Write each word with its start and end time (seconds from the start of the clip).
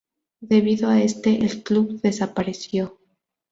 Debido 0.39 0.89
a 0.89 0.99
esto 1.03 1.29
el 1.29 1.61
club 1.61 2.01
desapareció. 2.01 2.97